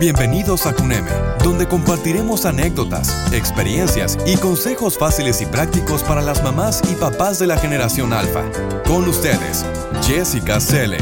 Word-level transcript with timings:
Bienvenidos 0.00 0.64
a 0.64 0.72
Cuneme, 0.74 1.10
donde 1.44 1.68
compartiremos 1.68 2.46
anécdotas, 2.46 3.30
experiencias 3.34 4.16
y 4.26 4.38
consejos 4.38 4.96
fáciles 4.96 5.42
y 5.42 5.44
prácticos 5.44 6.02
para 6.02 6.22
las 6.22 6.42
mamás 6.42 6.80
y 6.90 6.94
papás 6.94 7.38
de 7.38 7.46
la 7.46 7.58
generación 7.58 8.14
alfa. 8.14 8.50
Con 8.86 9.06
ustedes, 9.06 9.66
Jessica 10.02 10.58
Selle. 10.58 10.96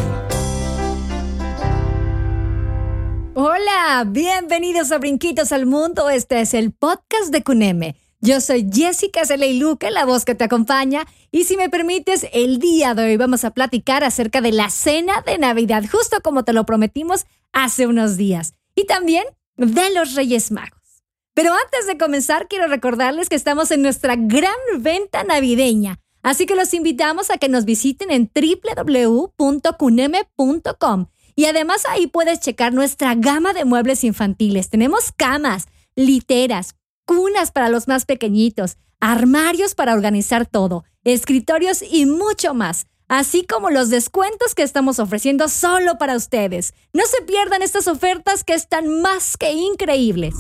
Hola, 3.35 4.05
bienvenidos 4.05 4.91
a 4.91 4.99
Brinquitos 4.99 5.53
al 5.53 5.67
Mundo. 5.67 6.11
Este 6.11 6.41
es 6.41 6.53
el 6.53 6.73
podcast 6.73 7.31
de 7.31 7.45
Cuneme. 7.45 7.95
Yo 8.21 8.41
soy 8.41 8.69
Jessica 8.69 9.21
Luque, 9.55 9.93
la 9.93 10.07
voz 10.07 10.25
que 10.25 10.35
te 10.35 10.43
acompaña. 10.43 11.07
Y 11.31 11.45
si 11.45 11.57
me 11.57 11.71
permites, 11.71 12.27
el 12.33 12.59
día 12.59 12.95
de 12.95 13.05
hoy 13.05 13.17
vamos 13.17 13.45
a 13.45 13.53
platicar 13.53 14.03
acerca 14.03 14.41
de 14.41 14.51
la 14.51 14.71
cena 14.71 15.23
de 15.25 15.39
Navidad, 15.39 15.85
justo 15.89 16.21
como 16.21 16.43
te 16.43 16.53
lo 16.53 16.67
prometimos 16.67 17.27
hace 17.53 17.87
unos 17.87 18.17
días. 18.17 18.58
Y 18.79 18.85
también 18.85 19.25
de 19.57 19.91
los 19.91 20.15
Reyes 20.15 20.53
Magos. 20.53 21.03
Pero 21.35 21.53
antes 21.53 21.89
de 21.89 21.99
comenzar, 21.99 22.47
quiero 22.47 22.69
recordarles 22.69 23.29
que 23.29 23.35
estamos 23.35 23.73
en 23.73 23.83
nuestra 23.83 24.15
gran 24.15 24.55
venta 24.79 25.25
navideña. 25.25 25.99
Así 26.23 26.47
que 26.47 26.55
los 26.55 26.73
invitamos 26.75 27.33
a 27.33 27.39
que 27.39 27.49
nos 27.49 27.65
visiten 27.65 28.13
en 28.13 28.31
www.cuneme.com. 28.33 31.07
Y 31.35 31.47
además 31.47 31.83
ahí 31.91 32.07
puedes 32.07 32.39
checar 32.39 32.73
nuestra 32.73 33.17
gama 33.17 33.53
de 33.53 33.65
muebles 33.65 34.05
infantiles. 34.05 34.71
Tenemos 34.71 35.11
camas, 35.11 35.67
literas, 35.97 36.77
cunas 37.05 37.51
para 37.51 37.71
los 37.71 37.89
más 37.89 38.05
pequeñitos, 38.05 38.77
armarios 39.01 39.75
para 39.75 39.93
organizar 39.93 40.47
todo, 40.47 40.85
escritorios 41.03 41.83
y 41.83 42.07
mucho 42.07 42.55
más, 42.55 42.87
así 43.09 43.45
como 43.45 43.71
los 43.71 43.91
descuentos 43.91 44.55
que 44.55 44.63
estamos 44.63 44.99
ofreciendo 44.99 45.49
solo 45.49 45.99
para 45.99 46.17
ustedes. 46.17 46.75
No 46.93 47.03
se 47.07 47.23
pierdan 47.23 47.63
estas 47.63 47.89
ofertas 47.89 48.45
que 48.45 48.55
están 48.55 49.01
más 49.01 49.37
que 49.37 49.53
increíbles. 49.53 50.35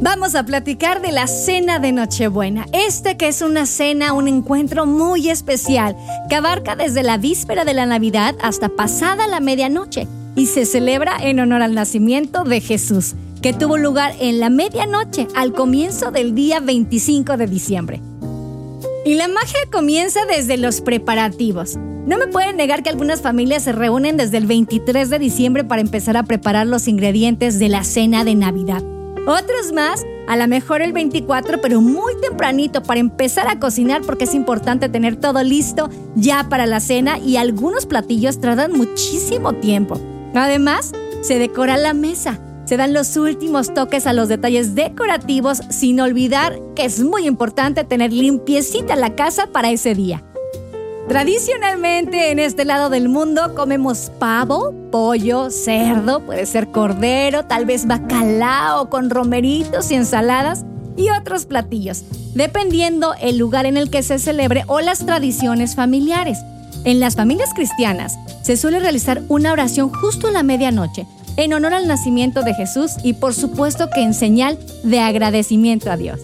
Vamos 0.00 0.34
a 0.34 0.44
platicar 0.44 1.00
de 1.00 1.12
la 1.12 1.26
cena 1.26 1.78
de 1.78 1.92
Nochebuena. 1.92 2.66
Este 2.72 3.16
que 3.16 3.28
es 3.28 3.40
una 3.40 3.64
cena, 3.64 4.12
un 4.12 4.28
encuentro 4.28 4.84
muy 4.84 5.30
especial, 5.30 5.96
que 6.28 6.36
abarca 6.36 6.76
desde 6.76 7.02
la 7.02 7.16
víspera 7.16 7.64
de 7.64 7.72
la 7.72 7.86
Navidad 7.86 8.34
hasta 8.42 8.68
pasada 8.68 9.26
la 9.26 9.40
medianoche 9.40 10.06
y 10.36 10.46
se 10.46 10.66
celebra 10.66 11.16
en 11.20 11.40
honor 11.40 11.62
al 11.62 11.74
nacimiento 11.74 12.44
de 12.44 12.60
Jesús 12.60 13.14
que 13.40 13.52
tuvo 13.52 13.76
lugar 13.76 14.14
en 14.20 14.40
la 14.40 14.48
medianoche 14.48 15.28
al 15.34 15.52
comienzo 15.52 16.10
del 16.10 16.34
día 16.34 16.60
25 16.60 17.36
de 17.36 17.46
diciembre. 17.46 18.00
Y 19.06 19.16
la 19.16 19.28
magia 19.28 19.60
comienza 19.70 20.24
desde 20.24 20.56
los 20.56 20.80
preparativos. 20.80 21.76
No 22.06 22.16
me 22.16 22.26
pueden 22.26 22.56
negar 22.56 22.82
que 22.82 22.88
algunas 22.88 23.20
familias 23.20 23.62
se 23.62 23.72
reúnen 23.72 24.16
desde 24.16 24.38
el 24.38 24.46
23 24.46 25.10
de 25.10 25.18
diciembre 25.18 25.62
para 25.62 25.82
empezar 25.82 26.16
a 26.16 26.22
preparar 26.22 26.66
los 26.66 26.88
ingredientes 26.88 27.58
de 27.58 27.68
la 27.68 27.84
cena 27.84 28.24
de 28.24 28.34
Navidad. 28.34 28.82
Otros 29.26 29.72
más, 29.74 30.06
a 30.26 30.36
lo 30.38 30.48
mejor 30.48 30.80
el 30.80 30.94
24, 30.94 31.60
pero 31.60 31.82
muy 31.82 32.14
tempranito 32.22 32.82
para 32.82 33.00
empezar 33.00 33.46
a 33.48 33.58
cocinar 33.58 34.00
porque 34.00 34.24
es 34.24 34.34
importante 34.34 34.88
tener 34.88 35.16
todo 35.16 35.42
listo 35.42 35.90
ya 36.14 36.48
para 36.48 36.64
la 36.64 36.80
cena 36.80 37.18
y 37.18 37.36
algunos 37.36 37.84
platillos 37.84 38.40
tardan 38.40 38.72
muchísimo 38.72 39.52
tiempo. 39.52 40.00
Además, 40.34 40.92
se 41.20 41.38
decora 41.38 41.76
la 41.76 41.92
mesa 41.92 42.38
se 42.74 42.78
dan 42.78 42.92
los 42.92 43.16
últimos 43.16 43.72
toques 43.72 44.04
a 44.04 44.12
los 44.12 44.28
detalles 44.28 44.74
decorativos 44.74 45.60
sin 45.68 46.00
olvidar 46.00 46.58
que 46.74 46.84
es 46.84 47.04
muy 47.04 47.24
importante 47.24 47.84
tener 47.84 48.12
limpiecita 48.12 48.96
la 48.96 49.14
casa 49.14 49.46
para 49.46 49.70
ese 49.70 49.94
día. 49.94 50.24
Tradicionalmente 51.06 52.32
en 52.32 52.40
este 52.40 52.64
lado 52.64 52.90
del 52.90 53.08
mundo 53.08 53.54
comemos 53.54 54.10
pavo, 54.18 54.74
pollo, 54.90 55.50
cerdo, 55.50 56.18
puede 56.26 56.46
ser 56.46 56.72
cordero, 56.72 57.44
tal 57.44 57.64
vez 57.64 57.86
bacalao 57.86 58.90
con 58.90 59.08
romeritos 59.08 59.92
y 59.92 59.94
ensaladas 59.94 60.64
y 60.96 61.10
otros 61.10 61.46
platillos, 61.46 62.02
dependiendo 62.34 63.14
el 63.20 63.38
lugar 63.38 63.66
en 63.66 63.76
el 63.76 63.88
que 63.88 64.02
se 64.02 64.18
celebre 64.18 64.64
o 64.66 64.80
las 64.80 65.06
tradiciones 65.06 65.76
familiares. 65.76 66.38
En 66.82 66.98
las 66.98 67.14
familias 67.14 67.54
cristianas 67.54 68.18
se 68.42 68.56
suele 68.56 68.80
realizar 68.80 69.22
una 69.28 69.52
oración 69.52 69.90
justo 69.90 70.26
a 70.26 70.32
la 70.32 70.42
medianoche 70.42 71.06
en 71.36 71.52
honor 71.52 71.74
al 71.74 71.86
nacimiento 71.86 72.42
de 72.42 72.54
Jesús 72.54 72.92
y 73.02 73.14
por 73.14 73.34
supuesto 73.34 73.88
que 73.90 74.02
en 74.02 74.14
señal 74.14 74.58
de 74.82 75.00
agradecimiento 75.00 75.90
a 75.90 75.96
Dios. 75.96 76.20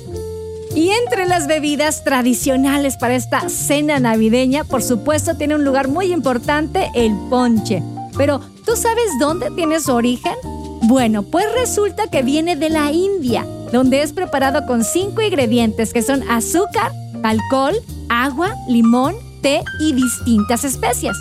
Y 0.75 0.91
entre 0.91 1.27
las 1.27 1.49
bebidas 1.49 2.05
tradicionales 2.05 2.97
para 2.97 3.17
esta 3.17 3.49
cena 3.49 3.99
navideña, 3.99 4.63
por 4.65 4.83
supuesto, 4.83 5.37
tiene 5.37 5.57
un 5.57 5.65
lugar 5.65 5.89
muy 5.89 6.13
importante 6.13 6.91
el 6.95 7.13
ponche. 7.29 7.83
Pero, 8.17 8.41
¿tú 8.65 8.77
sabes 8.77 9.07
dónde 9.19 9.51
tiene 9.51 9.81
su 9.81 9.93
origen? 9.93 10.35
Bueno, 10.83 11.25
pues 11.25 11.47
resulta 11.55 12.07
que 12.07 12.23
viene 12.23 12.55
de 12.55 12.71
la 12.71 12.93
India, 12.93 13.45
donde 13.73 14.03
es 14.03 14.13
preparado 14.13 14.65
con 14.67 14.85
cinco 14.85 15.23
ingredientes 15.23 15.93
que 15.93 16.03
son 16.03 16.23
azúcar, 16.31 16.93
alcohol, 17.23 17.75
agua, 18.09 18.55
limón, 18.69 19.17
té 19.43 19.63
y 19.81 19.93
distintas 19.93 20.65
especias. 20.65 21.17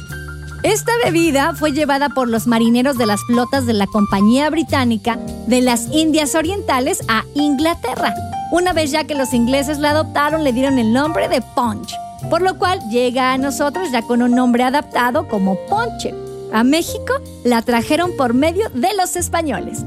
Esta 0.64 0.92
bebida 1.06 1.53
fue 1.56 1.72
llevada 1.72 2.09
por 2.09 2.28
los 2.28 2.46
marineros 2.46 2.97
de 2.97 3.06
las 3.06 3.22
flotas 3.24 3.66
de 3.66 3.72
la 3.72 3.88
Compañía 3.88 4.50
Británica 4.50 5.18
de 5.47 5.62
las 5.62 5.88
Indias 5.94 6.36
Orientales 6.36 7.02
a 7.08 7.24
Inglaterra. 7.34 8.14
Una 8.52 8.74
vez 8.74 8.92
ya 8.92 9.06
que 9.06 9.16
los 9.16 9.34
ingleses 9.34 9.80
la 9.80 9.92
adoptaron, 9.92 10.44
le 10.44 10.52
dieron 10.52 10.78
el 10.78 10.92
nombre 10.92 11.30
de 11.30 11.42
punch, 11.42 11.96
por 12.30 12.42
lo 12.42 12.58
cual 12.58 12.81
llega 12.90 13.31
a 13.31 13.38
nosotros 13.38 13.90
ya 13.92 14.02
con 14.02 14.22
un 14.22 14.31
nombre 14.31 14.64
adaptado 14.64 15.30
como 15.30 15.56
ponche. 15.70 16.14
A 16.52 16.66
México 16.66 17.14
la 17.46 17.62
trajeron 17.62 18.12
por 18.18 18.34
medio 18.34 18.70
de 18.74 18.94
los 18.96 19.16
españoles. 19.16 19.86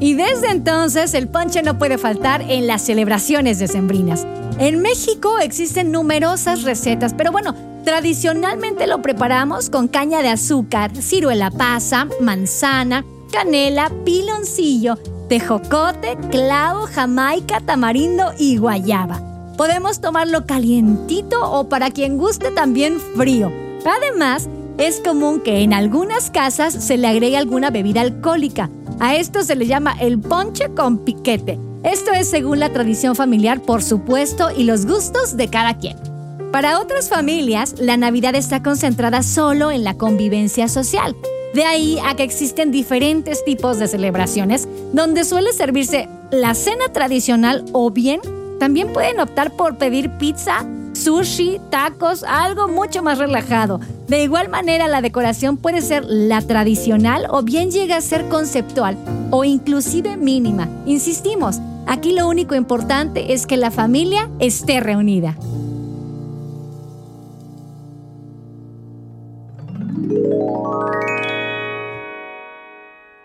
Y 0.00 0.14
desde 0.14 0.50
entonces 0.50 1.14
el 1.14 1.28
ponche 1.28 1.62
no 1.62 1.78
puede 1.78 1.96
faltar 1.96 2.42
en 2.42 2.66
las 2.66 2.82
celebraciones 2.82 3.60
decembrinas. 3.60 4.26
En 4.58 4.80
México 4.80 5.38
existen 5.38 5.92
numerosas 5.92 6.64
recetas, 6.64 7.14
pero 7.14 7.30
bueno, 7.30 7.54
Tradicionalmente 7.88 8.86
lo 8.86 9.00
preparamos 9.00 9.70
con 9.70 9.88
caña 9.88 10.20
de 10.20 10.28
azúcar, 10.28 10.94
ciruela 10.94 11.50
pasa, 11.50 12.06
manzana, 12.20 13.02
canela, 13.32 13.90
piloncillo, 14.04 14.98
tejocote, 15.30 16.18
clavo, 16.30 16.82
jamaica, 16.82 17.60
tamarindo 17.60 18.34
y 18.38 18.58
guayaba. 18.58 19.22
Podemos 19.56 20.02
tomarlo 20.02 20.44
calientito 20.44 21.40
o 21.50 21.70
para 21.70 21.90
quien 21.90 22.18
guste 22.18 22.50
también 22.50 23.00
frío. 23.16 23.50
Además, 23.86 24.50
es 24.76 25.00
común 25.00 25.40
que 25.40 25.62
en 25.62 25.72
algunas 25.72 26.30
casas 26.30 26.74
se 26.74 26.98
le 26.98 27.08
agregue 27.08 27.38
alguna 27.38 27.70
bebida 27.70 28.02
alcohólica. 28.02 28.68
A 29.00 29.16
esto 29.16 29.42
se 29.44 29.56
le 29.56 29.66
llama 29.66 29.96
el 29.98 30.20
ponche 30.20 30.68
con 30.76 31.06
piquete. 31.06 31.58
Esto 31.84 32.12
es 32.12 32.28
según 32.28 32.60
la 32.60 32.70
tradición 32.70 33.16
familiar, 33.16 33.62
por 33.62 33.82
supuesto, 33.82 34.50
y 34.54 34.64
los 34.64 34.84
gustos 34.84 35.38
de 35.38 35.48
cada 35.48 35.78
quien. 35.78 36.07
Para 36.52 36.80
otras 36.80 37.10
familias, 37.10 37.74
la 37.78 37.98
Navidad 37.98 38.34
está 38.34 38.62
concentrada 38.62 39.22
solo 39.22 39.70
en 39.70 39.84
la 39.84 39.98
convivencia 39.98 40.66
social. 40.68 41.14
De 41.54 41.64
ahí 41.64 41.98
a 42.04 42.14
que 42.14 42.22
existen 42.22 42.70
diferentes 42.70 43.44
tipos 43.44 43.78
de 43.78 43.86
celebraciones 43.86 44.66
donde 44.92 45.24
suele 45.24 45.52
servirse 45.52 46.08
la 46.30 46.54
cena 46.54 46.88
tradicional 46.92 47.64
o 47.72 47.90
bien 47.90 48.20
también 48.58 48.92
pueden 48.92 49.20
optar 49.20 49.52
por 49.52 49.76
pedir 49.76 50.10
pizza, 50.18 50.66
sushi, 50.94 51.60
tacos, 51.70 52.24
algo 52.24 52.66
mucho 52.66 53.02
más 53.02 53.18
relajado. 53.18 53.78
De 54.08 54.22
igual 54.22 54.48
manera, 54.48 54.88
la 54.88 55.02
decoración 55.02 55.58
puede 55.58 55.82
ser 55.82 56.04
la 56.06 56.40
tradicional 56.40 57.26
o 57.30 57.42
bien 57.42 57.70
llega 57.70 57.98
a 57.98 58.00
ser 58.00 58.26
conceptual 58.28 58.96
o 59.30 59.44
inclusive 59.44 60.16
mínima. 60.16 60.66
Insistimos, 60.86 61.60
aquí 61.86 62.12
lo 62.12 62.26
único 62.26 62.54
importante 62.54 63.34
es 63.34 63.46
que 63.46 63.58
la 63.58 63.70
familia 63.70 64.30
esté 64.38 64.80
reunida. 64.80 65.36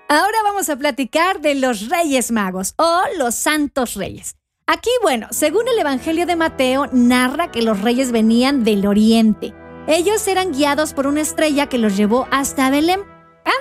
Ahora 0.10 0.38
vamos 0.44 0.70
a 0.70 0.76
platicar 0.76 1.42
de 1.42 1.56
los 1.56 1.90
Reyes 1.90 2.32
Magos 2.32 2.76
o 2.78 3.02
los 3.18 3.34
Santos 3.34 3.96
Reyes. 3.96 4.36
Aquí, 4.68 4.92
bueno, 5.02 5.28
según 5.32 5.68
el 5.68 5.80
Evangelio 5.80 6.26
de 6.26 6.36
Mateo, 6.36 6.88
narra 6.92 7.52
que 7.52 7.64
los 7.64 7.82
reyes 7.82 8.12
venían 8.12 8.64
del 8.64 8.86
oriente. 8.86 9.54
Ellos 9.88 10.28
eran 10.28 10.52
guiados 10.52 10.94
por 10.94 11.08
una 11.08 11.22
estrella 11.22 11.68
que 11.68 11.78
los 11.78 11.98
llevó 11.98 12.28
hasta 12.32 12.70
Belén. 12.70 13.02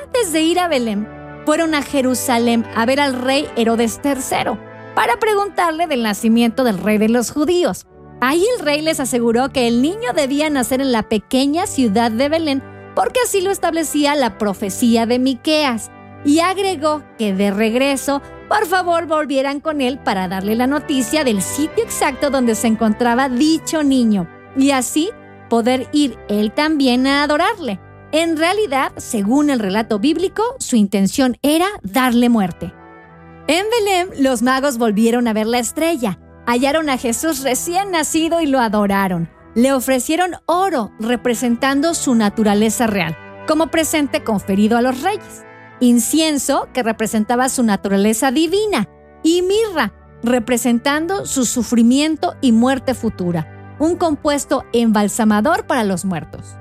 Antes 0.03 0.33
de 0.33 0.43
ir 0.43 0.61
a 0.61 0.69
Belén, 0.69 1.09
fueron 1.45 1.75
a 1.75 1.83
Jerusalén 1.83 2.65
a 2.77 2.87
ver 2.87 3.01
al 3.01 3.21
rey 3.21 3.49
Herodes 3.57 4.01
III 4.05 4.59
para 4.95 5.19
preguntarle 5.19 5.87
del 5.87 6.03
nacimiento 6.03 6.65
del 6.65 6.79
rey 6.79 6.99
de 6.99 7.09
los 7.09 7.31
judíos. 7.31 7.87
Ahí 8.21 8.45
el 8.57 8.65
rey 8.65 8.83
les 8.83 9.01
aseguró 9.01 9.49
que 9.49 9.67
el 9.67 9.83
niño 9.83 10.13
debía 10.15 10.51
nacer 10.51 10.81
en 10.81 10.93
la 10.93 11.09
pequeña 11.09 11.67
ciudad 11.67 12.13
de 12.13 12.29
Belén 12.29 12.63
porque 12.95 13.21
así 13.25 13.41
lo 13.41 13.51
establecía 13.51 14.15
la 14.15 14.39
profecía 14.39 15.07
de 15.07 15.19
Miqueas 15.19 15.91
y 16.25 16.41
agregó 16.41 17.03
que 17.19 17.35
de 17.35 17.51
regreso, 17.51 18.23
por 18.49 18.67
favor 18.67 19.07
volvieran 19.07 19.61
con 19.61 19.81
él 19.81 19.99
para 19.99 20.29
darle 20.29 20.55
la 20.55 20.67
noticia 20.67 21.25
del 21.25 21.43
sitio 21.43 21.83
exacto 21.83 22.31
donde 22.31 22.55
se 22.55 22.69
encontraba 22.69 23.29
dicho 23.29 23.83
niño 23.83 24.29
y 24.57 24.71
así 24.71 25.11
poder 25.49 25.89
ir 25.93 26.19
él 26.29 26.53
también 26.53 27.07
a 27.07 27.23
adorarle. 27.23 27.81
En 28.13 28.37
realidad, 28.37 28.93
según 28.99 29.49
el 29.49 29.59
relato 29.59 29.99
bíblico, 29.99 30.43
su 30.59 30.77
intención 30.77 31.39
era 31.43 31.67
darle 31.83 32.29
muerte. 32.29 32.75
En 33.49 33.65
Belén, 33.71 34.09
los 34.23 34.43
magos 34.43 34.79
volvieron 34.79 35.27
a 35.29 35.33
ver 35.33 35.47
la 35.47 35.59
estrella, 35.59 36.19
hallaron 36.47 36.91
a 36.91 36.99
Jesús 36.99 37.43
recién 37.43 37.91
nacido 37.91 38.41
y 38.41 38.47
lo 38.47 38.61
adoraron. 38.61 39.31
Le 39.55 39.73
ofrecieron 39.73 40.37
oro, 40.47 40.93
representando 40.99 41.95
su 41.95 42.15
naturaleza 42.15 42.87
real, 42.87 43.17
como 43.47 43.67
presente 43.67 44.25
conferido 44.25 44.79
a 44.79 44.83
los 44.83 45.03
reyes, 45.03 45.45
incienso, 45.81 46.69
que 46.73 46.83
representaba 46.83 47.49
su 47.49 47.63
naturaleza 47.63 48.31
divina, 48.31 48.89
y 49.23 49.43
mirra, 49.43 49.93
representando 50.23 51.27
su 51.27 51.45
sufrimiento 51.45 52.35
y 52.41 52.53
muerte 52.53 52.95
futura, 52.95 53.77
un 53.79 53.97
compuesto 53.97 54.65
embalsamador 54.73 55.67
para 55.67 55.85
los 55.85 56.05
muertos. 56.05 56.57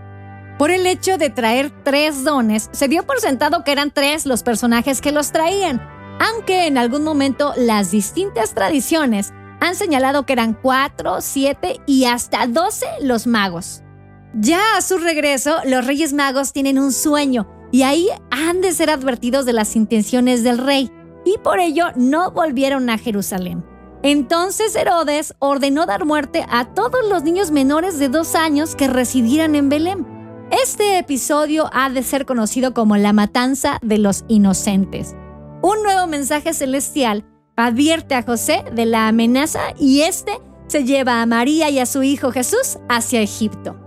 Por 0.58 0.70
el 0.70 0.86
hecho 0.86 1.18
de 1.18 1.30
traer 1.30 1.72
tres 1.84 2.24
dones, 2.24 2.70
se 2.74 2.88
dio 2.88 3.04
por 3.04 3.20
sentado 3.20 3.64
que 3.64 3.72
eran 3.72 3.92
tres 3.92 4.26
los 4.26 4.44
personajes 4.44 5.02
que 5.02 5.12
los 5.12 5.32
traían, 5.32 5.82
aunque 6.20 6.68
en 6.68 6.78
algún 6.78 7.04
momento 7.04 7.54
las 7.56 7.90
distintas 7.90 8.54
tradiciones 8.54 9.34
han 9.62 9.76
señalado 9.76 10.26
que 10.26 10.34
eran 10.34 10.58
cuatro, 10.62 11.22
siete 11.22 11.80
y 11.86 12.06
hasta 12.06 12.48
doce 12.48 12.88
los 13.02 13.28
magos. 13.28 13.84
Ya 14.34 14.60
a 14.78 14.82
su 14.82 14.98
regreso, 14.98 15.56
los 15.66 15.86
Reyes 15.86 16.14
Magos 16.14 16.52
tienen 16.52 16.80
un 16.80 16.92
sueño 16.92 17.48
y 17.72 17.84
ahí 17.84 18.08
han 18.32 18.62
de 18.62 18.74
ser 18.74 18.90
advertidos 18.90 19.46
de 19.46 19.54
las 19.54 19.76
intenciones 19.76 20.44
del 20.44 20.58
rey 20.58 20.92
y 21.26 21.38
por 21.38 21.60
ello 21.60 21.86
no 21.96 22.32
volvieron 22.32 22.90
a 22.90 22.98
Jerusalén. 22.98 23.64
Entonces 24.04 24.76
Herodes 24.76 25.36
ordenó 25.38 25.86
dar 25.86 26.06
muerte 26.06 26.44
a 26.50 26.66
todos 26.74 27.08
los 27.08 27.24
niños 27.24 27.52
menores 27.52 28.00
de 28.00 28.10
dos 28.10 28.34
años 28.36 28.76
que 28.76 28.88
residieran 28.88 29.54
en 29.56 29.70
Belén. 29.70 30.08
Este 30.50 30.98
episodio 30.98 31.70
ha 31.72 31.90
de 31.90 32.02
ser 32.02 32.26
conocido 32.26 32.74
como 32.74 32.98
la 32.98 33.14
matanza 33.14 33.78
de 33.84 34.00
los 34.00 34.26
inocentes. 34.28 35.16
Un 35.62 35.84
nuevo 35.84 36.08
mensaje 36.08 36.54
celestial 36.54 37.24
advierte 37.56 38.16
a 38.16 38.24
José 38.24 38.64
de 38.72 38.86
la 38.86 39.08
amenaza 39.08 39.74
y 39.80 40.02
este 40.02 40.40
se 40.68 40.84
lleva 40.84 41.22
a 41.22 41.26
María 41.26 41.70
y 41.70 41.80
a 41.80 41.86
su 41.86 42.04
hijo 42.04 42.32
Jesús 42.32 42.78
hacia 42.90 43.22
Egipto. 43.22 43.78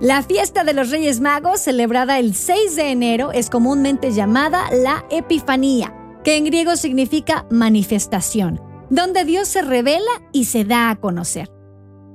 La 0.00 0.22
fiesta 0.22 0.62
de 0.62 0.74
los 0.74 0.90
Reyes 0.90 1.20
Magos, 1.20 1.60
celebrada 1.60 2.18
el 2.18 2.34
6 2.34 2.76
de 2.76 2.90
enero, 2.90 3.32
es 3.32 3.50
comúnmente 3.50 4.12
llamada 4.12 4.64
la 4.70 5.04
Epifanía 5.10 5.94
que 6.22 6.36
en 6.36 6.44
griego 6.44 6.76
significa 6.76 7.46
manifestación, 7.50 8.60
donde 8.90 9.24
Dios 9.24 9.48
se 9.48 9.62
revela 9.62 10.10
y 10.32 10.44
se 10.44 10.64
da 10.64 10.90
a 10.90 10.96
conocer. 10.96 11.50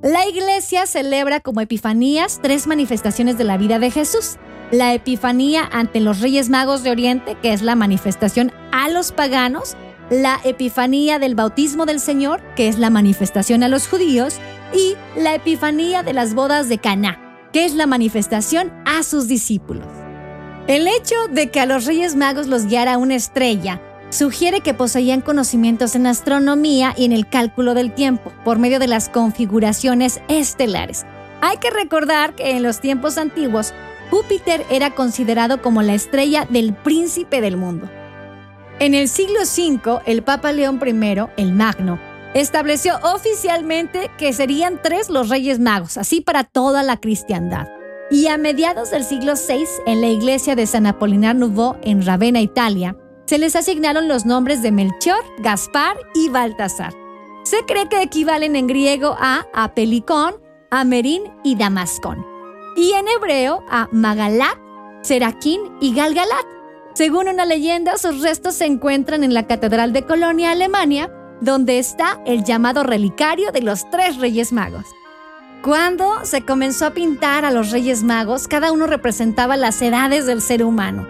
La 0.03 0.27
iglesia 0.27 0.85
celebra 0.85 1.39
como 1.39 1.61
Epifanías 1.61 2.39
tres 2.41 2.67
manifestaciones 2.67 3.37
de 3.37 3.45
la 3.45 3.57
vida 3.57 3.79
de 3.79 3.89
Jesús. 3.89 4.37
La 4.71 4.93
Epifanía 4.93 5.67
ante 5.71 5.99
los 5.99 6.19
Reyes 6.19 6.49
Magos 6.49 6.83
de 6.83 6.91
Oriente, 6.91 7.37
que 7.41 7.53
es 7.53 7.61
la 7.61 7.75
manifestación 7.75 8.51
a 8.71 8.89
los 8.89 9.11
paganos, 9.11 9.77
la 10.21 10.39
Epifanía 10.43 11.17
del 11.17 11.33
bautismo 11.33 11.85
del 11.85 11.99
Señor, 11.99 12.41
que 12.55 12.67
es 12.67 12.77
la 12.77 12.91
manifestación 12.91 13.63
a 13.63 13.67
los 13.67 13.87
judíos, 13.87 14.37
y 14.73 14.95
la 15.19 15.35
Epifanía 15.35 16.03
de 16.03 16.13
las 16.13 16.35
bodas 16.35 16.69
de 16.69 16.77
Caná, 16.77 17.19
que 17.51 17.65
es 17.65 17.73
la 17.73 17.87
manifestación 17.87 18.71
a 18.85 19.01
sus 19.03 19.27
discípulos. 19.27 19.87
El 20.67 20.87
hecho 20.87 21.15
de 21.31 21.49
que 21.49 21.59
a 21.59 21.65
los 21.65 21.85
Reyes 21.85 22.15
Magos 22.15 22.47
los 22.47 22.67
guiara 22.67 22.97
una 22.97 23.15
estrella 23.15 23.81
sugiere 24.11 24.61
que 24.61 24.75
poseían 24.75 25.21
conocimientos 25.21 25.95
en 25.95 26.05
astronomía 26.05 26.93
y 26.95 27.05
en 27.05 27.11
el 27.11 27.27
cálculo 27.27 27.73
del 27.73 27.93
tiempo 27.93 28.31
por 28.45 28.59
medio 28.59 28.77
de 28.77 28.87
las 28.87 29.09
configuraciones 29.09 30.21
estelares. 30.27 31.05
Hay 31.41 31.57
que 31.57 31.71
recordar 31.71 32.35
que 32.35 32.51
en 32.51 32.63
los 32.63 32.79
tiempos 32.79 33.17
antiguos, 33.17 33.73
Júpiter 34.11 34.63
era 34.69 34.91
considerado 34.91 35.61
como 35.61 35.81
la 35.81 35.95
estrella 35.95 36.45
del 36.49 36.73
príncipe 36.73 37.41
del 37.41 37.57
mundo. 37.57 37.89
En 38.79 38.93
el 38.95 39.07
siglo 39.07 39.41
V, 39.41 40.01
el 40.05 40.23
Papa 40.23 40.51
León 40.51 40.79
I, 40.85 41.41
el 41.41 41.53
Magno, 41.53 41.99
estableció 42.33 42.95
oficialmente 43.03 44.09
que 44.17 44.33
serían 44.33 44.79
tres 44.81 45.09
los 45.09 45.29
Reyes 45.29 45.59
Magos, 45.59 45.97
así 45.97 46.21
para 46.21 46.43
toda 46.43 46.83
la 46.83 46.97
cristiandad. 46.97 47.67
Y 48.09 48.27
a 48.27 48.37
mediados 48.37 48.91
del 48.91 49.03
siglo 49.03 49.33
VI, 49.35 49.65
en 49.85 50.01
la 50.01 50.07
iglesia 50.07 50.55
de 50.55 50.67
San 50.67 50.85
Apolinar 50.87 51.35
Nouveau 51.35 51.77
en 51.83 52.05
Ravenna, 52.05 52.41
Italia, 52.41 52.97
se 53.25 53.37
les 53.37 53.55
asignaron 53.55 54.07
los 54.07 54.25
nombres 54.25 54.61
de 54.61 54.71
Melchor, 54.71 55.23
Gaspar 55.39 55.95
y 56.13 56.29
Baltasar. 56.29 56.93
Se 57.43 57.63
cree 57.65 57.87
que 57.87 58.01
equivalen 58.01 58.55
en 58.55 58.67
griego 58.67 59.15
a 59.19 59.45
Apelicón, 59.53 60.35
Amerin 60.71 61.23
y 61.43 61.55
Damascón, 61.55 62.25
y 62.75 62.91
en 62.93 63.07
hebreo 63.07 63.63
a 63.69 63.87
Magalat, 63.91 64.57
Seraquín 65.03 65.61
y 65.79 65.93
Galgalat. 65.93 66.45
Según 66.93 67.27
una 67.27 67.45
leyenda, 67.45 67.97
sus 67.97 68.21
restos 68.21 68.53
se 68.53 68.65
encuentran 68.65 69.23
en 69.23 69.33
la 69.33 69.47
Catedral 69.47 69.93
de 69.93 70.05
Colonia, 70.05 70.51
Alemania, 70.51 71.11
donde 71.41 71.79
está 71.79 72.21
el 72.27 72.43
llamado 72.43 72.83
relicario 72.83 73.51
de 73.51 73.63
los 73.63 73.89
tres 73.89 74.17
Reyes 74.17 74.53
Magos. 74.53 74.85
Cuando 75.63 76.23
se 76.23 76.45
comenzó 76.45 76.85
a 76.85 76.93
pintar 76.93 77.45
a 77.45 77.51
los 77.51 77.71
Reyes 77.71 78.03
Magos, 78.03 78.47
cada 78.47 78.71
uno 78.71 78.85
representaba 78.85 79.57
las 79.57 79.81
edades 79.81 80.27
del 80.27 80.41
ser 80.41 80.63
humano. 80.63 81.07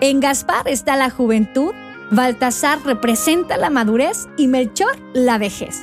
En 0.00 0.20
Gaspar 0.20 0.68
está 0.68 0.96
la 0.96 1.08
juventud, 1.08 1.72
Baltasar 2.10 2.80
representa 2.84 3.56
la 3.56 3.70
madurez 3.70 4.28
y 4.36 4.48
Melchor 4.48 4.98
la 5.14 5.38
vejez. 5.38 5.80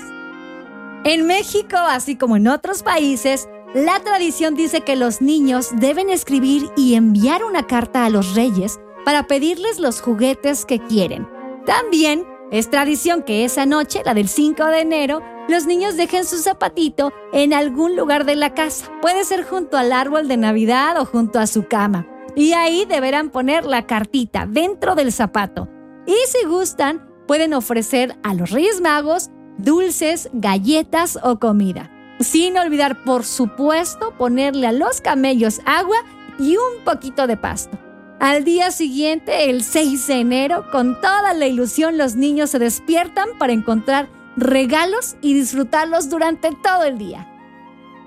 En 1.06 1.26
México, 1.26 1.78
así 1.78 2.18
como 2.18 2.38
en 2.38 2.50
otros 2.50 2.84
países, 2.84 3.50
la 3.74 4.00
tradición 4.02 4.54
dice 4.54 4.82
que 4.82 4.96
los 4.96 5.22
niños 5.22 5.70
deben 5.78 6.10
escribir 6.10 6.70
y 6.78 6.94
enviar 6.94 7.44
una 7.44 7.66
carta 7.66 8.06
a 8.06 8.10
los 8.10 8.36
reyes 8.36 8.80
para 9.10 9.26
pedirles 9.26 9.80
los 9.80 10.02
juguetes 10.02 10.66
que 10.66 10.78
quieren. 10.78 11.28
También 11.66 12.28
es 12.52 12.70
tradición 12.70 13.24
que 13.24 13.44
esa 13.44 13.66
noche, 13.66 14.04
la 14.06 14.14
del 14.14 14.30
5 14.30 14.64
de 14.66 14.82
enero, 14.82 15.24
los 15.48 15.66
niños 15.66 15.98
dejen 15.98 16.26
su 16.26 16.38
zapatito 16.38 17.12
en 17.34 17.56
algún 17.56 17.96
lugar 17.96 18.24
de 18.24 18.36
la 18.36 18.54
casa. 18.54 18.92
Puede 19.02 19.26
ser 19.26 19.46
junto 19.46 19.78
al 19.78 19.94
árbol 19.94 20.28
de 20.28 20.38
Navidad 20.38 21.02
o 21.02 21.06
junto 21.06 21.40
a 21.40 21.48
su 21.48 21.68
cama. 21.68 22.06
Y 22.36 22.54
ahí 22.54 22.86
deberán 22.86 23.32
poner 23.32 23.66
la 23.66 23.88
cartita 23.88 24.46
dentro 24.46 24.94
del 24.94 25.12
zapato. 25.12 25.68
Y 26.06 26.14
si 26.28 26.46
gustan, 26.46 27.10
pueden 27.28 27.56
ofrecer 27.56 28.16
a 28.22 28.36
los 28.36 28.52
Reyes 28.52 28.80
Magos 28.80 29.32
dulces, 29.58 30.30
galletas 30.34 31.18
o 31.24 31.40
comida. 31.40 31.90
Sin 32.20 32.60
olvidar, 32.60 33.04
por 33.06 33.24
supuesto, 33.24 34.14
ponerle 34.20 34.68
a 34.68 34.72
los 34.72 35.02
camellos 35.02 35.62
agua 35.66 35.98
y 36.38 36.58
un 36.58 36.84
poquito 36.86 37.26
de 37.26 37.38
pasto. 37.38 37.89
Al 38.20 38.44
día 38.44 38.72
siguiente, 38.72 39.50
el 39.50 39.64
6 39.64 40.08
de 40.08 40.16
enero, 40.16 40.66
con 40.74 41.00
toda 41.00 41.34
la 41.34 41.48
ilusión, 41.48 41.98
los 41.98 42.18
niños 42.18 42.50
se 42.50 42.60
despiertan 42.60 43.30
para 43.40 43.54
encontrar 43.54 44.10
regalos 44.36 45.16
y 45.22 45.34
disfrutarlos 45.34 46.10
durante 46.10 46.52
todo 46.62 46.84
el 46.84 46.98
día. 46.98 47.26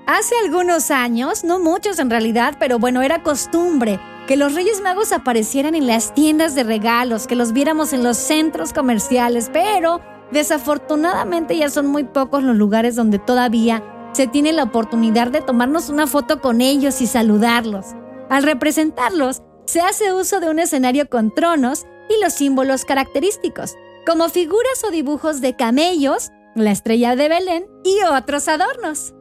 Hace 0.06 0.34
algunos 0.44 0.90
años, 0.90 1.44
no 1.44 1.58
muchos 1.60 1.98
en 1.98 2.10
realidad, 2.10 2.56
pero 2.60 2.78
bueno, 2.78 3.00
era 3.00 3.22
costumbre 3.22 3.98
que 4.26 4.36
los 4.36 4.54
Reyes 4.54 4.82
Magos 4.82 5.12
aparecieran 5.12 5.74
en 5.74 5.86
las 5.86 6.12
tiendas 6.12 6.54
de 6.54 6.64
regalos, 6.64 7.26
que 7.26 7.34
los 7.34 7.54
viéramos 7.54 7.94
en 7.94 8.04
los 8.04 8.18
centros 8.18 8.74
comerciales, 8.74 9.48
pero 9.50 10.02
desafortunadamente 10.30 11.56
ya 11.56 11.70
son 11.70 11.86
muy 11.86 12.04
pocos 12.04 12.42
los 12.42 12.56
lugares 12.56 12.96
donde 12.96 13.18
todavía 13.18 13.82
se 14.12 14.26
tiene 14.26 14.52
la 14.52 14.64
oportunidad 14.64 15.28
de 15.28 15.40
tomarnos 15.40 15.88
una 15.88 16.06
foto 16.06 16.42
con 16.42 16.60
ellos 16.60 17.00
y 17.00 17.06
saludarlos. 17.06 17.86
Al 18.28 18.42
representarlos, 18.42 19.42
se 19.72 19.80
hace 19.80 20.12
uso 20.12 20.38
de 20.38 20.50
un 20.50 20.58
escenario 20.58 21.08
con 21.08 21.34
tronos 21.34 21.86
y 22.10 22.22
los 22.22 22.34
símbolos 22.34 22.84
característicos, 22.84 23.74
como 24.04 24.28
figuras 24.28 24.84
o 24.86 24.90
dibujos 24.90 25.40
de 25.40 25.56
camellos, 25.56 26.30
la 26.54 26.72
estrella 26.72 27.16
de 27.16 27.30
Belén 27.30 27.66
y 27.82 28.04
otros 28.04 28.48
adornos. 28.48 29.14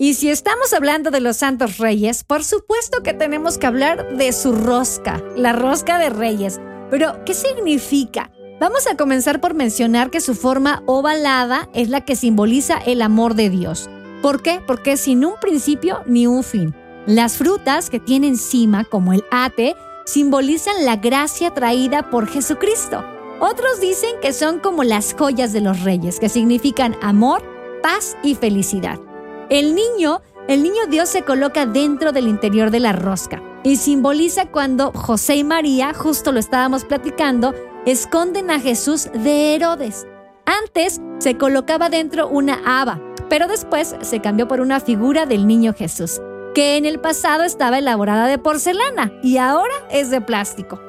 Y 0.00 0.14
si 0.14 0.30
estamos 0.30 0.72
hablando 0.72 1.12
de 1.12 1.20
los 1.20 1.36
santos 1.36 1.78
reyes, 1.78 2.24
por 2.24 2.42
supuesto 2.42 3.04
que 3.04 3.14
tenemos 3.14 3.56
que 3.56 3.68
hablar 3.68 4.16
de 4.16 4.32
su 4.32 4.50
rosca, 4.50 5.22
la 5.36 5.52
rosca 5.52 5.98
de 5.98 6.10
reyes. 6.10 6.60
Pero, 6.90 7.24
¿qué 7.24 7.34
significa? 7.34 8.32
Vamos 8.58 8.88
a 8.88 8.96
comenzar 8.96 9.40
por 9.40 9.54
mencionar 9.54 10.10
que 10.10 10.20
su 10.20 10.34
forma 10.34 10.82
ovalada 10.86 11.68
es 11.72 11.88
la 11.88 12.04
que 12.04 12.16
simboliza 12.16 12.78
el 12.78 13.00
amor 13.00 13.36
de 13.36 13.48
Dios. 13.48 13.88
¿Por 14.22 14.42
qué? 14.42 14.60
Porque 14.66 14.96
sin 14.96 15.24
un 15.24 15.34
principio 15.40 16.02
ni 16.06 16.26
un 16.26 16.42
fin. 16.42 16.74
Las 17.06 17.38
frutas 17.38 17.88
que 17.88 17.98
tiene 17.98 18.28
encima, 18.28 18.84
como 18.84 19.12
el 19.12 19.24
ate, 19.30 19.74
simbolizan 20.04 20.84
la 20.84 20.96
gracia 20.96 21.54
traída 21.54 22.10
por 22.10 22.26
Jesucristo. 22.26 23.02
Otros 23.40 23.80
dicen 23.80 24.16
que 24.20 24.34
son 24.34 24.58
como 24.58 24.84
las 24.84 25.14
joyas 25.14 25.52
de 25.52 25.62
los 25.62 25.82
reyes, 25.82 26.20
que 26.20 26.28
significan 26.28 26.96
amor, 27.00 27.42
paz 27.82 28.18
y 28.22 28.34
felicidad. 28.34 29.00
El 29.48 29.74
niño, 29.74 30.20
el 30.46 30.62
niño 30.62 30.86
Dios 30.90 31.08
se 31.08 31.22
coloca 31.22 31.64
dentro 31.64 32.12
del 32.12 32.28
interior 32.28 32.70
de 32.70 32.80
la 32.80 32.92
rosca 32.92 33.42
y 33.62 33.76
simboliza 33.76 34.46
cuando 34.46 34.92
José 34.92 35.36
y 35.36 35.44
María, 35.44 35.94
justo 35.94 36.32
lo 36.32 36.38
estábamos 36.38 36.84
platicando, 36.84 37.54
esconden 37.86 38.50
a 38.50 38.60
Jesús 38.60 39.08
de 39.12 39.54
Herodes. 39.54 40.06
Antes 40.44 41.00
se 41.18 41.38
colocaba 41.38 41.88
dentro 41.88 42.28
una 42.28 42.60
haba, 42.64 43.00
pero 43.30 43.46
después 43.46 43.96
se 44.00 44.20
cambió 44.20 44.48
por 44.48 44.60
una 44.60 44.80
figura 44.80 45.24
del 45.24 45.46
niño 45.46 45.72
Jesús. 45.72 46.20
Que 46.54 46.76
en 46.76 46.84
el 46.84 47.00
pasado 47.00 47.44
estaba 47.44 47.78
elaborada 47.78 48.26
de 48.26 48.38
porcelana 48.38 49.12
y 49.22 49.36
ahora 49.38 49.74
es 49.90 50.10
de 50.10 50.20
plástico. 50.20 50.80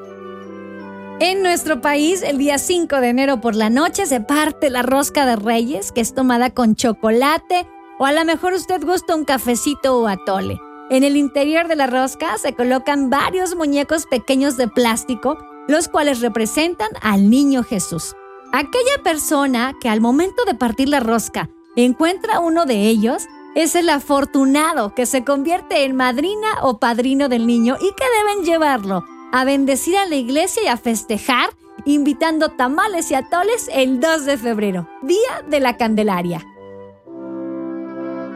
En 1.19 1.43
nuestro 1.43 1.81
país, 1.81 2.23
el 2.23 2.39
día 2.39 2.57
5 2.57 2.99
de 2.99 3.09
enero 3.09 3.41
por 3.41 3.55
la 3.55 3.69
noche 3.69 4.07
se 4.07 4.21
parte 4.21 4.71
la 4.71 4.81
rosca 4.81 5.25
de 5.27 5.35
reyes, 5.35 5.91
que 5.91 6.01
es 6.01 6.15
tomada 6.15 6.49
con 6.49 6.75
chocolate, 6.75 7.67
o 7.99 8.05
a 8.05 8.11
lo 8.11 8.25
mejor 8.25 8.53
usted 8.53 8.83
gusta 8.83 9.15
un 9.15 9.23
cafecito 9.23 9.99
o 9.99 10.07
atole. 10.07 10.59
En 10.89 11.03
el 11.03 11.15
interior 11.15 11.67
de 11.67 11.75
la 11.75 11.85
rosca 11.85 12.39
se 12.39 12.53
colocan 12.53 13.11
varios 13.11 13.55
muñecos 13.55 14.07
pequeños 14.07 14.57
de 14.57 14.67
plástico, 14.67 15.37
los 15.67 15.87
cuales 15.87 16.21
representan 16.21 16.89
al 17.01 17.29
niño 17.29 17.63
Jesús. 17.63 18.15
Aquella 18.51 19.03
persona 19.03 19.75
que 19.79 19.89
al 19.89 20.01
momento 20.01 20.43
de 20.45 20.55
partir 20.55 20.89
la 20.89 20.99
rosca 20.99 21.49
encuentra 21.75 22.39
uno 22.39 22.65
de 22.65 22.87
ellos, 22.87 23.27
es 23.55 23.75
el 23.75 23.89
afortunado 23.89 24.95
que 24.95 25.05
se 25.05 25.23
convierte 25.23 25.83
en 25.83 25.95
madrina 25.95 26.47
o 26.61 26.79
padrino 26.79 27.27
del 27.29 27.47
niño 27.47 27.75
y 27.79 27.91
que 27.93 28.05
deben 28.19 28.45
llevarlo 28.45 29.03
a 29.33 29.43
bendecir 29.43 29.97
a 29.97 30.05
la 30.05 30.15
iglesia 30.15 30.63
y 30.63 30.67
a 30.67 30.77
festejar, 30.77 31.49
invitando 31.85 32.49
tamales 32.49 33.11
y 33.11 33.15
atoles 33.15 33.69
el 33.73 33.99
2 33.99 34.25
de 34.25 34.37
febrero, 34.37 34.87
Día 35.01 35.43
de 35.49 35.59
la 35.59 35.77
Candelaria. 35.77 36.45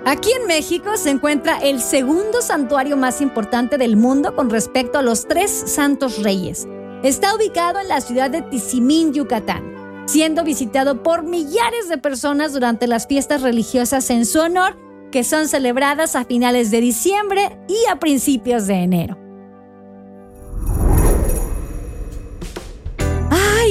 Aquí 0.05 0.31
en 0.39 0.47
México 0.47 0.97
se 0.97 1.09
encuentra 1.09 1.57
el 1.57 1.81
segundo 1.81 2.41
santuario 2.41 2.95
más 2.95 3.21
importante 3.21 3.77
del 3.77 3.97
mundo 3.97 4.35
con 4.35 4.49
respecto 4.49 4.99
a 4.99 5.01
los 5.01 5.27
tres 5.27 5.51
santos 5.51 6.21
reyes. 6.21 6.67
Está 7.03 7.35
ubicado 7.35 7.79
en 7.79 7.87
la 7.87 8.01
ciudad 8.01 8.29
de 8.29 8.41
Tizimín, 8.43 9.13
Yucatán, 9.13 10.03
siendo 10.05 10.43
visitado 10.43 11.01
por 11.01 11.23
millares 11.23 11.89
de 11.89 11.97
personas 11.97 12.53
durante 12.53 12.87
las 12.87 13.07
fiestas 13.07 13.41
religiosas 13.41 14.09
en 14.11 14.25
su 14.25 14.39
honor, 14.39 14.77
que 15.15 15.23
son 15.23 15.47
celebradas 15.47 16.17
a 16.17 16.25
finales 16.25 16.71
de 16.71 16.81
diciembre 16.81 17.57
y 17.69 17.89
a 17.89 17.95
principios 17.99 18.67
de 18.67 18.73
enero. 18.73 19.17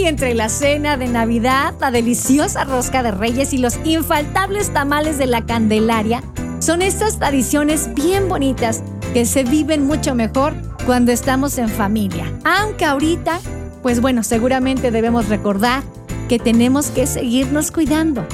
entre 0.07 0.35
la 0.35 0.49
cena 0.49 0.97
de 0.97 1.09
Navidad, 1.09 1.75
la 1.81 1.91
deliciosa 1.91 2.65
rosca 2.65 3.03
de 3.03 3.11
reyes 3.11 3.53
y 3.53 3.59
los 3.59 3.79
infaltables 3.85 4.71
tamales 4.73 5.17
de 5.19 5.27
la 5.27 5.47
Candelaria, 5.47 6.23
son 6.61 6.83
estas 6.83 7.19
tradiciones 7.19 7.93
bien 7.95 8.29
bonitas 8.29 8.83
que 9.13 9.25
se 9.25 9.45
viven 9.45 9.87
mucho 9.87 10.15
mejor 10.15 10.55
cuando 10.85 11.11
estamos 11.11 11.57
en 11.59 11.69
familia. 11.69 12.31
Aunque 12.45 12.85
ahorita, 12.85 13.41
pues 13.83 14.01
bueno, 14.01 14.23
seguramente 14.23 14.91
debemos 14.91 15.29
recordar 15.29 15.83
que 16.29 16.39
tenemos 16.39 16.89
que 16.89 17.07
seguirnos 17.07 17.71
cuidando. 17.71 18.27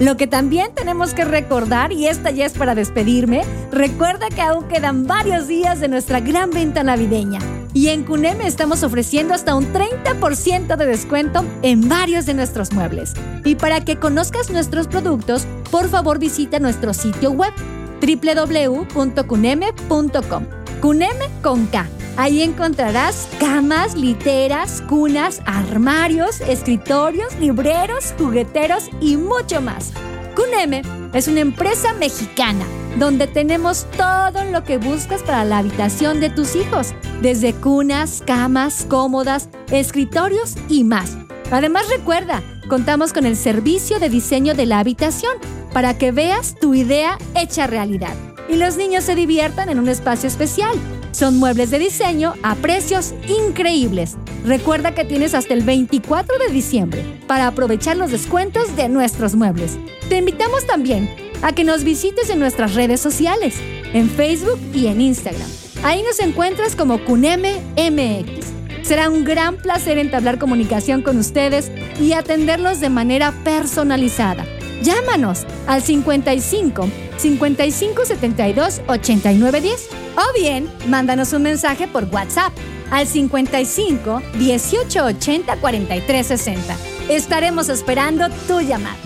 Lo 0.00 0.16
que 0.16 0.26
también 0.28 0.72
tenemos 0.74 1.12
que 1.12 1.24
recordar, 1.24 1.92
y 1.92 2.06
esta 2.06 2.30
ya 2.30 2.46
es 2.46 2.52
para 2.52 2.76
despedirme, 2.76 3.42
recuerda 3.72 4.28
que 4.28 4.42
aún 4.42 4.68
quedan 4.68 5.08
varios 5.08 5.48
días 5.48 5.80
de 5.80 5.88
nuestra 5.88 6.20
gran 6.20 6.50
venta 6.50 6.84
navideña. 6.84 7.40
Y 7.74 7.88
en 7.88 8.04
Cuneme 8.04 8.46
estamos 8.46 8.84
ofreciendo 8.84 9.34
hasta 9.34 9.56
un 9.56 9.72
30% 9.72 10.76
de 10.76 10.86
descuento 10.86 11.44
en 11.62 11.88
varios 11.88 12.26
de 12.26 12.34
nuestros 12.34 12.72
muebles. 12.72 13.14
Y 13.44 13.56
para 13.56 13.84
que 13.84 13.96
conozcas 13.96 14.50
nuestros 14.50 14.86
productos, 14.86 15.48
por 15.70 15.88
favor 15.88 16.20
visita 16.20 16.60
nuestro 16.60 16.94
sitio 16.94 17.32
web 17.32 17.52
www.cuneme.com. 18.00 20.57
Cuneme 20.80 21.28
con 21.42 21.66
K. 21.66 21.88
Ahí 22.16 22.42
encontrarás 22.42 23.28
camas, 23.40 23.96
literas, 23.96 24.80
cunas, 24.88 25.40
armarios, 25.44 26.40
escritorios, 26.40 27.34
libreros, 27.40 28.14
jugueteros 28.16 28.88
y 29.00 29.16
mucho 29.16 29.60
más. 29.60 29.92
Cuneme 30.36 30.82
es 31.14 31.26
una 31.26 31.40
empresa 31.40 31.94
mexicana 31.94 32.64
donde 32.96 33.26
tenemos 33.26 33.86
todo 33.96 34.44
lo 34.44 34.62
que 34.62 34.78
buscas 34.78 35.22
para 35.22 35.44
la 35.44 35.58
habitación 35.58 36.20
de 36.20 36.30
tus 36.30 36.54
hijos, 36.54 36.94
desde 37.22 37.54
cunas, 37.54 38.22
camas, 38.24 38.86
cómodas, 38.88 39.48
escritorios 39.70 40.54
y 40.68 40.84
más. 40.84 41.16
Además 41.50 41.88
recuerda, 41.88 42.42
contamos 42.68 43.12
con 43.12 43.26
el 43.26 43.36
servicio 43.36 43.98
de 43.98 44.10
diseño 44.10 44.54
de 44.54 44.66
la 44.66 44.78
habitación 44.78 45.38
para 45.72 45.98
que 45.98 46.12
veas 46.12 46.54
tu 46.54 46.74
idea 46.74 47.18
hecha 47.34 47.66
realidad 47.66 48.27
y 48.48 48.56
los 48.56 48.76
niños 48.76 49.04
se 49.04 49.14
diviertan 49.14 49.68
en 49.68 49.78
un 49.78 49.88
espacio 49.88 50.28
especial. 50.28 50.76
Son 51.12 51.36
muebles 51.36 51.70
de 51.70 51.78
diseño 51.78 52.34
a 52.42 52.54
precios 52.54 53.14
increíbles. 53.28 54.16
Recuerda 54.44 54.94
que 54.94 55.04
tienes 55.04 55.34
hasta 55.34 55.54
el 55.54 55.62
24 55.62 56.38
de 56.38 56.52
diciembre 56.52 57.04
para 57.26 57.46
aprovechar 57.46 57.96
los 57.96 58.10
descuentos 58.10 58.76
de 58.76 58.88
nuestros 58.88 59.34
muebles. 59.34 59.78
Te 60.08 60.18
invitamos 60.18 60.66
también 60.66 61.10
a 61.42 61.52
que 61.52 61.64
nos 61.64 61.84
visites 61.84 62.30
en 62.30 62.38
nuestras 62.38 62.74
redes 62.74 63.00
sociales, 63.00 63.56
en 63.92 64.08
Facebook 64.08 64.60
y 64.74 64.86
en 64.86 65.00
Instagram. 65.00 65.48
Ahí 65.84 66.02
nos 66.02 66.18
encuentras 66.20 66.74
como 66.74 67.04
Cuneme 67.04 67.60
MX. 67.76 68.48
Será 68.82 69.10
un 69.10 69.24
gran 69.24 69.56
placer 69.56 69.98
entablar 69.98 70.38
comunicación 70.38 71.02
con 71.02 71.18
ustedes 71.18 71.70
y 72.00 72.12
atenderlos 72.12 72.80
de 72.80 72.88
manera 72.90 73.32
personalizada. 73.44 74.46
Llámanos 74.82 75.44
al 75.66 75.82
55 75.82 76.88
55 77.18 78.04
72 78.04 78.80
89 78.86 79.60
10 79.60 79.88
o 80.16 80.40
bien 80.40 80.70
mándanos 80.88 81.32
un 81.32 81.42
mensaje 81.42 81.88
por 81.88 82.04
WhatsApp 82.04 82.52
al 82.90 83.06
55 83.06 84.22
18 84.38 85.04
80 85.04 85.56
43 85.56 86.26
60. 86.26 86.76
Estaremos 87.08 87.68
esperando 87.68 88.28
tu 88.46 88.60
llamada. 88.60 88.96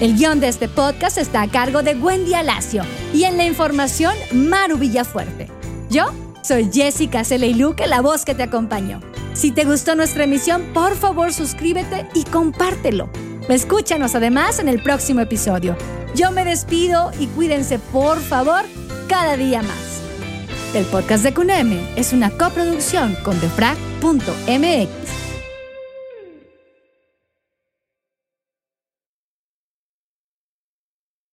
El 0.00 0.16
guion 0.16 0.40
de 0.40 0.48
este 0.48 0.68
podcast 0.68 1.18
está 1.18 1.42
a 1.42 1.48
cargo 1.48 1.82
de 1.82 1.94
Wendy 1.94 2.34
Alacio 2.34 2.82
y 3.12 3.24
en 3.24 3.36
la 3.36 3.44
información 3.44 4.14
Maru 4.32 4.76
Villafuerte. 4.76 5.48
Yo 5.90 6.06
soy 6.42 6.70
Jessica 6.72 7.24
Celeiluque, 7.24 7.86
la 7.86 8.00
voz 8.00 8.24
que 8.24 8.34
te 8.34 8.42
acompañó. 8.42 9.00
Si 9.34 9.52
te 9.52 9.64
gustó 9.64 9.94
nuestra 9.94 10.24
emisión, 10.24 10.62
por 10.74 10.96
favor 10.96 11.32
suscríbete 11.32 12.06
y 12.14 12.24
compártelo. 12.24 13.10
Escúchanos 13.48 14.14
además 14.14 14.58
en 14.58 14.68
el 14.68 14.82
próximo 14.82 15.20
episodio. 15.20 15.76
Yo 16.14 16.30
me 16.30 16.44
despido 16.44 17.10
y 17.18 17.26
cuídense 17.28 17.78
por 17.78 18.18
favor 18.20 18.64
cada 19.08 19.36
día 19.36 19.62
más. 19.62 20.00
El 20.74 20.84
podcast 20.86 21.22
de 21.22 21.34
CUNEME 21.34 21.80
es 21.96 22.12
una 22.12 22.30
coproducción 22.30 23.14
con 23.22 23.38
defrag.mx 23.40 25.21